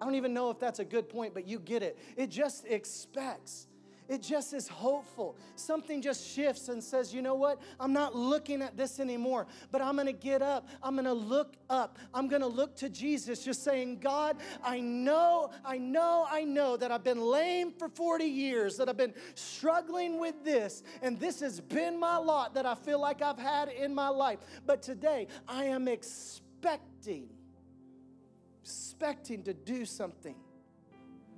[0.00, 1.98] I don't even know if that's a good point, but you get it.
[2.16, 3.68] It just expects.
[4.08, 5.36] It just is hopeful.
[5.54, 7.60] Something just shifts and says, you know what?
[7.78, 10.68] I'm not looking at this anymore, but I'm to get up.
[10.82, 11.98] I'm to look up.
[12.12, 16.90] I'm to look to Jesus, just saying, God, I know, I know, I know that
[16.90, 21.60] I've been lame for 40 years, that I've been struggling with this, and this has
[21.60, 24.40] been my lot that I feel like I've had in my life.
[24.66, 27.28] But today, I am expecting,
[28.62, 30.34] expecting to do something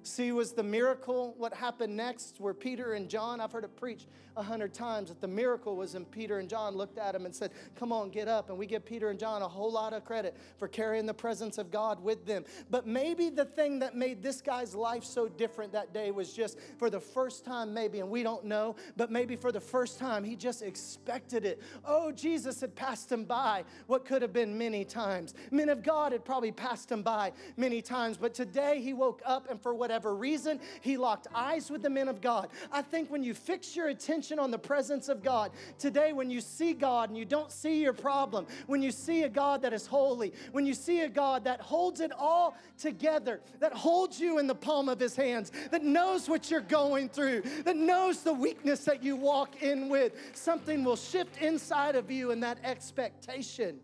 [0.06, 4.06] See, was the miracle what happened next where Peter and John, I've heard it preached
[4.36, 7.34] a hundred times that the miracle was when Peter and John looked at him and
[7.34, 8.50] said, Come on, get up.
[8.50, 11.56] And we give Peter and John a whole lot of credit for carrying the presence
[11.56, 12.44] of God with them.
[12.68, 16.58] But maybe the thing that made this guy's life so different that day was just
[16.78, 20.22] for the first time, maybe, and we don't know, but maybe for the first time,
[20.22, 21.62] he just expected it.
[21.82, 25.32] Oh, Jesus had passed him by what could have been many times.
[25.50, 29.48] Men of God had probably passed him by many times, but today he woke up
[29.48, 32.48] and for whatever reason, he locked eyes with the men of God.
[32.72, 35.50] I think when you fix your attention, attention on the presence of God.
[35.78, 39.28] Today, when you see God and you don't see your problem, when you see a
[39.28, 43.72] God that is holy, when you see a God that holds it all together, that
[43.72, 47.76] holds you in the palm of his hands, that knows what you're going through, that
[47.76, 52.42] knows the weakness that you walk in with, something will shift inside of you and
[52.42, 53.80] that expectation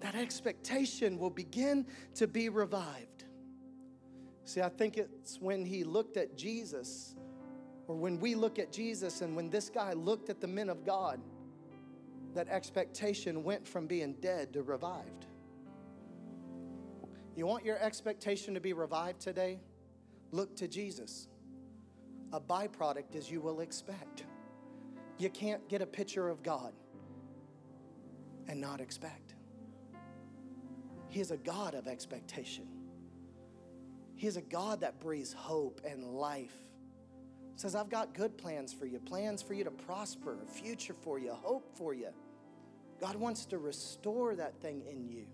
[0.00, 3.24] that expectation will begin to be revived.
[4.50, 7.14] See, I think it's when he looked at Jesus
[7.86, 10.84] or when we look at Jesus and when this guy looked at the men of
[10.84, 11.20] God,
[12.34, 15.26] that expectation went from being dead to revived.
[17.36, 19.60] You want your expectation to be revived today?
[20.32, 21.28] Look to Jesus.
[22.32, 24.24] A byproduct is you will expect.
[25.16, 26.72] You can't get a picture of God
[28.48, 29.36] and not expect.
[31.06, 32.79] He is a God of expectation.
[34.20, 36.52] He is a God that breathes hope and life
[37.56, 41.18] says, I've got good plans for you, plans for you to prosper, a future for
[41.18, 42.10] you, hope for you.
[43.00, 45.24] God wants to restore that thing in you.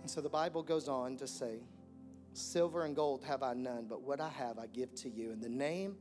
[0.00, 1.60] And so the Bible goes on to say,
[2.32, 5.30] Silver and gold have I none, but what I have I give to you.
[5.30, 5.94] In the name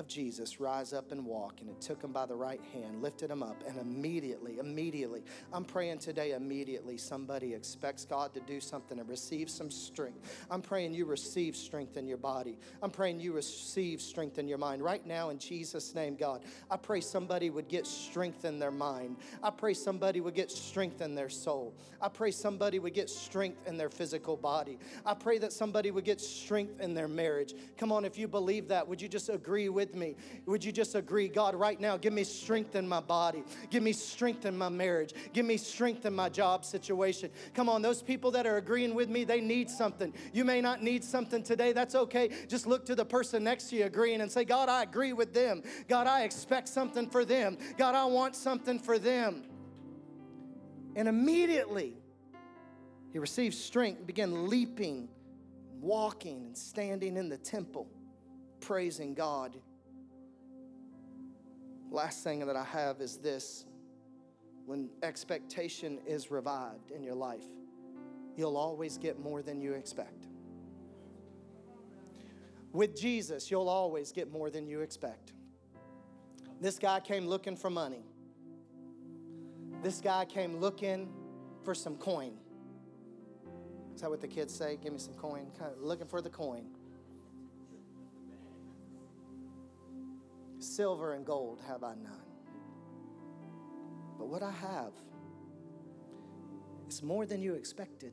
[0.00, 1.60] of Jesus, rise up and walk.
[1.60, 5.64] And it took him by the right hand, lifted him up, and immediately, immediately, I'm
[5.64, 10.46] praying today, immediately, somebody expects God to do something and receive some strength.
[10.50, 12.58] I'm praying you receive strength in your body.
[12.82, 14.82] I'm praying you receive strength in your mind.
[14.82, 19.16] Right now, in Jesus' name, God, I pray somebody would get strength in their mind.
[19.42, 21.74] I pray somebody would get strength in their soul.
[22.00, 24.78] I pray somebody would get strength in their physical body.
[25.04, 27.54] I pray that somebody would get strength in their marriage.
[27.76, 30.72] Come on, if you believe that, would you just agree with with me, would you
[30.72, 34.56] just agree, God, right now, give me strength in my body, give me strength in
[34.56, 37.30] my marriage, give me strength in my job situation.
[37.54, 40.12] Come on, those people that are agreeing with me, they need something.
[40.32, 42.30] You may not need something today, that's okay.
[42.48, 45.34] Just look to the person next to you agreeing and say, God, I agree with
[45.34, 45.62] them.
[45.88, 47.58] God, I expect something for them.
[47.76, 49.44] God, I want something for them.
[50.96, 51.94] And immediately,
[53.12, 55.08] he received strength, and began leaping,
[55.80, 57.88] walking, and standing in the temple,
[58.60, 59.56] praising God.
[61.90, 63.66] Last thing that I have is this
[64.64, 67.44] when expectation is revived in your life,
[68.36, 70.28] you'll always get more than you expect.
[72.72, 75.32] With Jesus, you'll always get more than you expect.
[76.60, 78.04] This guy came looking for money.
[79.82, 81.08] This guy came looking
[81.64, 82.34] for some coin.
[83.94, 84.78] Is that what the kids say?
[84.80, 85.46] Give me some coin.
[85.58, 86.66] Kind of looking for the coin.
[90.60, 92.30] Silver and gold have I none.
[94.18, 94.92] But what I have
[96.86, 98.12] is more than you expected.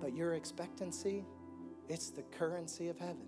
[0.00, 1.24] But your expectancy,
[1.88, 3.26] it's the currency of heaven.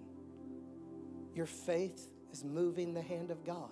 [1.34, 3.70] Your faith is moving the hand of God.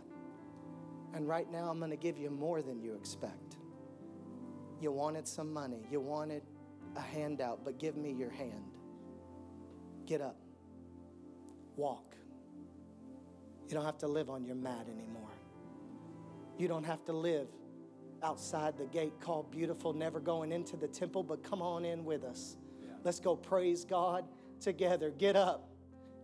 [1.14, 3.56] And right now, I'm going to give you more than you expect.
[4.80, 6.42] You wanted some money, you wanted
[6.96, 8.72] a handout, but give me your hand.
[10.06, 10.36] Get up,
[11.76, 12.14] walk.
[13.68, 15.28] You don't have to live on your mat anymore.
[16.56, 17.48] You don't have to live
[18.22, 22.24] outside the gate called beautiful, never going into the temple, but come on in with
[22.24, 22.56] us.
[22.80, 22.92] Yeah.
[23.04, 24.24] Let's go praise God
[24.58, 25.10] together.
[25.10, 25.68] Get up,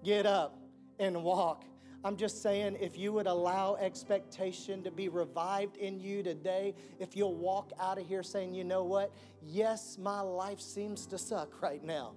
[0.02, 0.58] get up,
[0.98, 1.64] and walk.
[2.02, 7.14] I'm just saying, if you would allow expectation to be revived in you today, if
[7.14, 9.12] you'll walk out of here saying, you know what?
[9.42, 12.12] Yes, my life seems to suck right now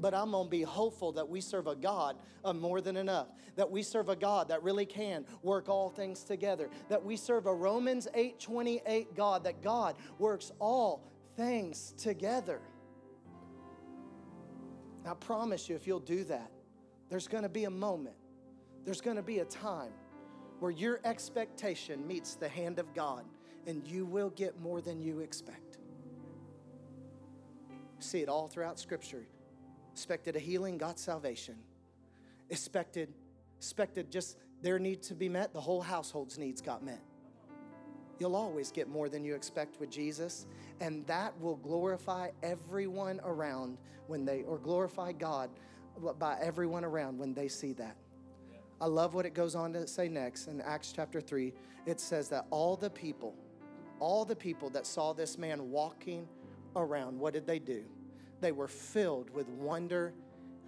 [0.00, 3.28] but I'm going to be hopeful that we serve a God of more than enough,
[3.56, 7.46] that we serve a God that really can work all things together, that we serve
[7.46, 11.04] a Romans 8:28 God, that God works all
[11.36, 12.60] things together.
[15.06, 16.50] I promise you, if you'll do that,
[17.08, 18.16] there's going to be a moment,
[18.84, 19.92] there's going to be a time
[20.60, 23.24] where your expectation meets the hand of God
[23.66, 25.78] and you will get more than you expect.
[27.98, 29.26] See it all throughout Scripture.
[30.00, 31.56] Expected a healing, got salvation.
[32.48, 33.12] Expected,
[33.58, 37.02] expected just their need to be met, the whole household's needs got met.
[38.18, 40.46] You'll always get more than you expect with Jesus,
[40.80, 43.76] and that will glorify everyone around
[44.06, 45.50] when they, or glorify God
[46.18, 47.98] by everyone around when they see that.
[48.80, 51.52] I love what it goes on to say next in Acts chapter 3.
[51.84, 53.34] It says that all the people,
[53.98, 56.26] all the people that saw this man walking
[56.74, 57.84] around, what did they do?
[58.40, 60.14] They were filled with wonder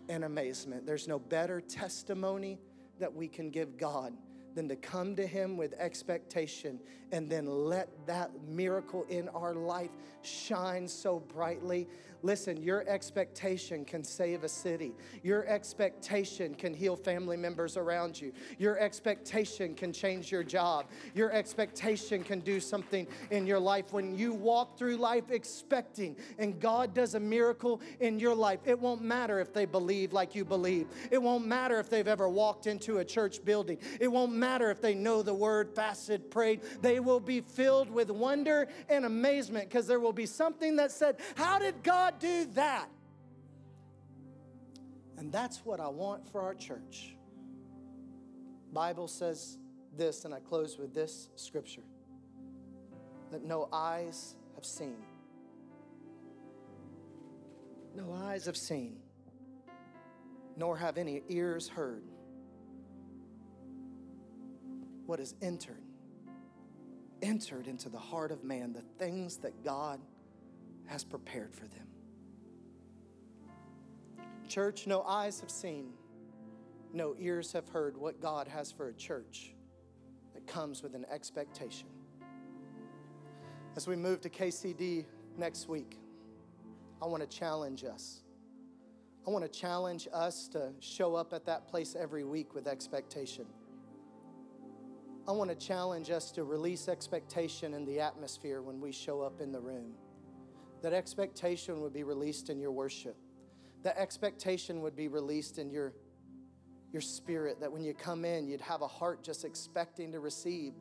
[0.08, 0.86] and amazement.
[0.86, 2.58] There's no better testimony
[2.98, 4.12] that we can give God
[4.54, 6.78] than to come to Him with expectation
[7.10, 9.90] and then let that miracle in our life
[10.22, 11.88] shine so brightly
[12.22, 14.92] Listen, your expectation can save a city.
[15.22, 18.32] Your expectation can heal family members around you.
[18.58, 20.86] Your expectation can change your job.
[21.14, 23.92] Your expectation can do something in your life.
[23.92, 28.78] When you walk through life expecting and God does a miracle in your life, it
[28.78, 30.86] won't matter if they believe like you believe.
[31.10, 33.78] It won't matter if they've ever walked into a church building.
[34.00, 36.60] It won't matter if they know the word, fasted, prayed.
[36.80, 41.16] They will be filled with wonder and amazement because there will be something that said,
[41.34, 42.88] How did God not do that.
[45.18, 47.14] And that's what I want for our church.
[48.72, 49.58] Bible says
[49.96, 51.82] this and I close with this scripture
[53.30, 54.96] that no eyes have seen.
[57.94, 58.96] No eyes have seen,
[60.56, 62.02] nor have any ears heard
[65.04, 65.82] what has entered
[67.20, 70.00] entered into the heart of man the things that God
[70.86, 71.91] has prepared for them.
[74.48, 75.92] Church, no eyes have seen,
[76.92, 79.54] no ears have heard what God has for a church
[80.34, 81.88] that comes with an expectation.
[83.76, 85.06] As we move to KCD
[85.38, 85.98] next week,
[87.00, 88.20] I want to challenge us.
[89.26, 93.46] I want to challenge us to show up at that place every week with expectation.
[95.26, 99.40] I want to challenge us to release expectation in the atmosphere when we show up
[99.40, 99.92] in the room.
[100.82, 103.16] That expectation would be released in your worship
[103.82, 105.92] that expectation would be released in your,
[106.92, 110.72] your spirit, that when you come in, you'd have a heart just expecting to receive,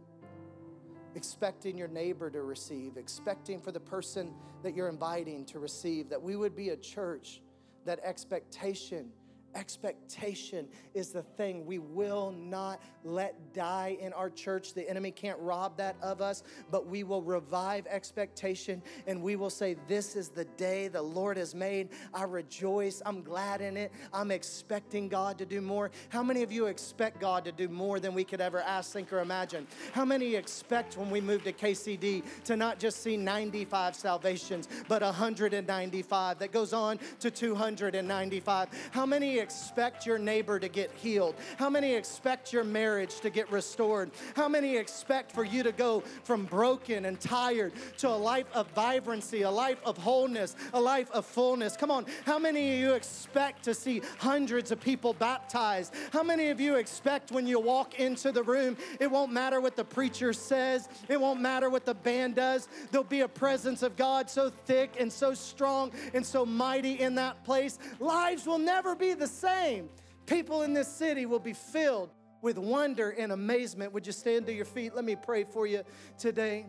[1.15, 4.33] expecting your neighbor to receive, expecting for the person
[4.63, 7.41] that you're inviting to receive, that we would be a church
[7.85, 9.11] that expectation
[9.55, 14.73] Expectation is the thing we will not let die in our church.
[14.73, 19.49] The enemy can't rob that of us, but we will revive expectation and we will
[19.49, 21.89] say, This is the day the Lord has made.
[22.13, 23.01] I rejoice.
[23.05, 23.91] I'm glad in it.
[24.13, 25.91] I'm expecting God to do more.
[26.09, 29.11] How many of you expect God to do more than we could ever ask, think,
[29.11, 29.67] or imagine?
[29.91, 35.01] How many expect when we move to KCD to not just see 95 salvations, but
[35.01, 38.69] 195 that goes on to 295?
[38.91, 41.35] How many expect your neighbor to get healed?
[41.57, 44.11] How many expect your marriage to get restored?
[44.35, 48.67] How many expect for you to go from broken and tired to a life of
[48.71, 51.75] vibrancy, a life of wholeness, a life of fullness?
[51.75, 55.93] Come on, how many of you expect to see hundreds of people baptized?
[56.13, 59.75] How many of you expect when you walk into the room, it won't matter what
[59.75, 63.95] the preacher says, it won't matter what the band does, there'll be a presence of
[63.95, 67.79] God so thick and so strong and so mighty in that place.
[67.99, 69.89] Lives will never be the same.
[70.25, 72.11] People in this city will be filled
[72.41, 73.93] with wonder and amazement.
[73.93, 74.95] Would you stand to your feet?
[74.95, 75.83] Let me pray for you
[76.17, 76.65] today.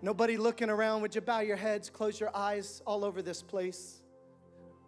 [0.00, 1.02] Nobody looking around.
[1.02, 4.02] Would you bow your heads, close your eyes all over this place?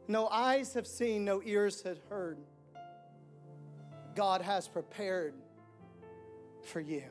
[0.06, 2.38] No eyes have seen, no ears have heard.
[4.14, 5.34] God has prepared
[6.62, 7.04] for you.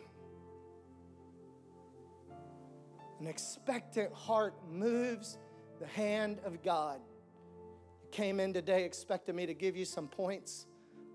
[3.19, 5.37] An expectant heart moves
[5.79, 6.99] the hand of God
[8.11, 10.65] came in today expecting me to give you some points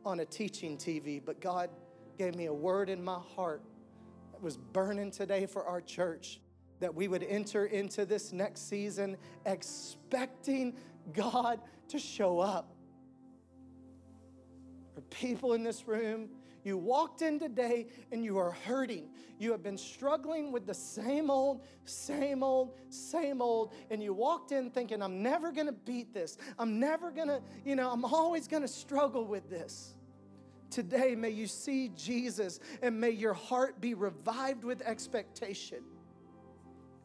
[0.04, 1.70] on a teaching TV, but God
[2.18, 3.62] gave me a word in my heart
[4.32, 6.40] that was burning today for our church
[6.80, 9.16] that we would enter into this next season
[9.46, 10.74] expecting
[11.12, 12.74] God to show up.
[14.96, 16.28] Or people in this room,
[16.64, 19.10] you walked in today and you are hurting.
[19.38, 23.74] You have been struggling with the same old, same old, same old.
[23.90, 26.38] And you walked in thinking, I'm never gonna beat this.
[26.58, 29.94] I'm never gonna, you know, I'm always gonna struggle with this.
[30.70, 35.84] Today, may you see Jesus and may your heart be revived with expectation.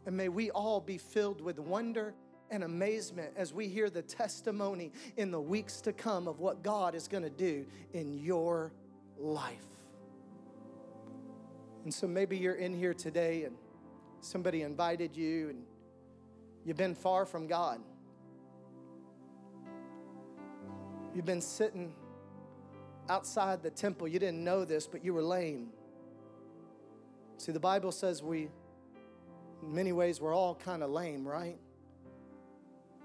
[0.06, 2.16] And may we all be filled with wonder
[2.50, 6.96] and amazement as we hear the testimony in the weeks to come of what God
[6.96, 8.72] is going to do in your
[9.20, 9.66] life.
[11.84, 13.56] And so maybe you're in here today and
[14.22, 15.64] somebody invited you and
[16.66, 17.80] you've been far from God.
[21.16, 21.94] You've been sitting
[23.10, 24.08] outside the temple.
[24.08, 25.70] You didn't know this, but you were lame.
[27.38, 28.50] See, the Bible says we,
[29.64, 31.58] in many ways, we're all kind of lame, right?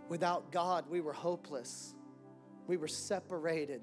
[0.08, 1.94] Without God, we were hopeless.
[2.66, 3.80] We were separated.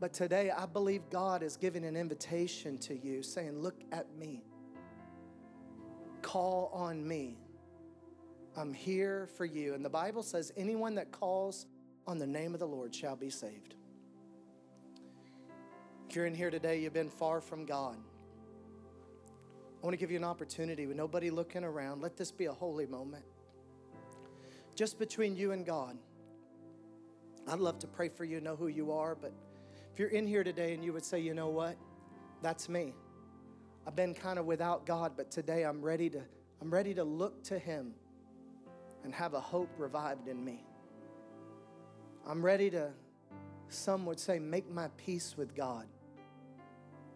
[0.00, 4.42] But today, I believe God is giving an invitation to you, saying, Look at me.
[6.22, 7.36] Call on me.
[8.56, 9.74] I'm here for you.
[9.74, 11.66] And the Bible says, Anyone that calls
[12.06, 13.74] on the name of the Lord shall be saved.
[16.08, 17.98] If you're in here today, you've been far from God.
[19.82, 22.00] I want to give you an opportunity with nobody looking around.
[22.00, 23.24] Let this be a holy moment
[24.74, 25.98] just between you and God.
[27.46, 29.32] I'd love to pray for you, know who you are, but
[30.00, 31.76] you're in here today and you would say, you know what?
[32.40, 32.94] That's me.
[33.86, 36.22] I've been kind of without God, but today I'm ready to
[36.62, 37.92] I'm ready to look to him
[39.04, 40.64] and have a hope revived in me.
[42.26, 42.92] I'm ready to
[43.68, 45.86] some would say make my peace with God.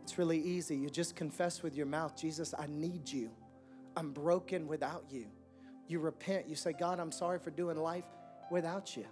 [0.02, 0.76] It's really easy.
[0.76, 3.30] You just confess with your mouth, Jesus, I need you.
[3.96, 5.24] I'm broken without you.
[5.88, 6.50] You repent.
[6.50, 8.04] You say, God, I'm sorry for doing life
[8.50, 9.06] without you.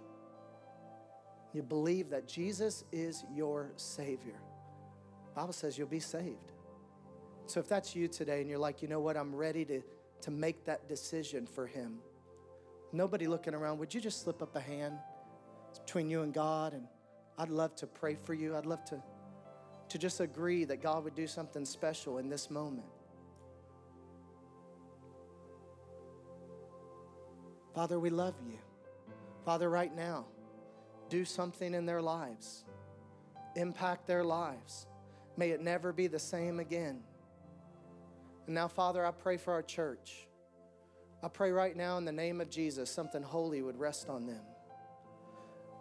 [1.53, 4.39] You believe that Jesus is your Savior.
[5.27, 6.51] The Bible says you'll be saved.
[7.45, 9.81] So if that's you today and you're like, you know what, I'm ready to,
[10.21, 11.99] to make that decision for Him.
[12.91, 14.95] Nobody looking around, would you just slip up a hand?
[15.69, 16.87] It's between you and God, and
[17.37, 18.55] I'd love to pray for you.
[18.55, 19.01] I'd love to,
[19.89, 22.87] to just agree that God would do something special in this moment.
[27.73, 28.59] Father, we love you.
[29.43, 30.27] Father, right now,
[31.13, 32.65] do something in their lives,
[33.55, 34.87] impact their lives.
[35.37, 37.01] May it never be the same again.
[38.47, 40.27] And now, Father, I pray for our church.
[41.21, 44.41] I pray right now in the name of Jesus, something holy would rest on them.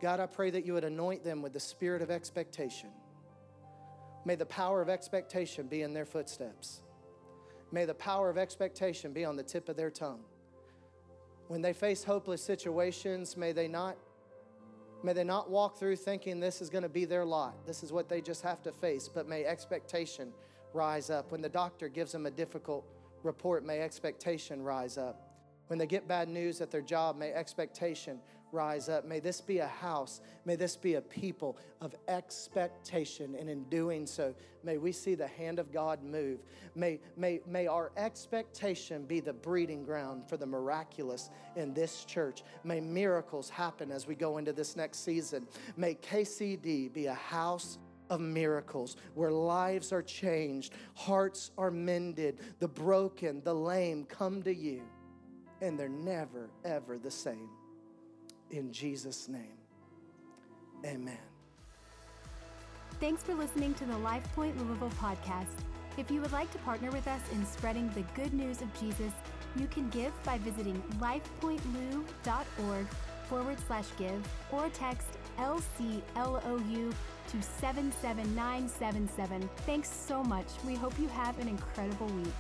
[0.03, 2.91] God, I pray that you would anoint them with the spirit of expectation.
[4.27, 6.83] May the power of expectation be in their footsteps.
[7.73, 10.25] May the power of expectation be on the tip of their tongue.
[11.49, 13.97] When they face hopeless situations, may they not
[15.05, 17.67] may they not walk through thinking this is going to be their lot.
[17.67, 20.33] This is what they just have to face, but may expectation
[20.73, 21.33] rise up.
[21.33, 22.85] When the doctor gives them a difficult
[23.23, 25.29] report, may expectation rise up.
[25.69, 28.21] When they get bad news at their job, may expectation
[28.53, 29.05] rise up.
[29.05, 30.21] May this be a house.
[30.45, 33.35] May this be a people of expectation.
[33.35, 36.41] And in doing so, may we see the hand of God move.
[36.75, 42.43] May, may, may our expectation be the breeding ground for the miraculous in this church.
[42.65, 45.47] May miracles happen as we go into this next season.
[45.77, 47.79] May KCD be a house
[48.11, 54.55] of miracles where lives are changed, hearts are mended, the broken, the lame come to
[54.55, 54.83] you,
[55.63, 57.49] and they're never, ever the same
[58.53, 59.59] in Jesus' name.
[60.85, 61.19] Amen.
[63.01, 65.47] Thanks for listening to the LifePoint Louisville podcast.
[65.97, 69.13] If you would like to partner with us in spreading the good news of Jesus,
[69.57, 72.87] you can give by visiting lifepointlou.org
[73.29, 76.95] forward slash give or text LCLOU
[77.29, 79.51] to 77977.
[79.67, 80.47] Thanks so much.
[80.67, 82.33] We hope you have an incredible week.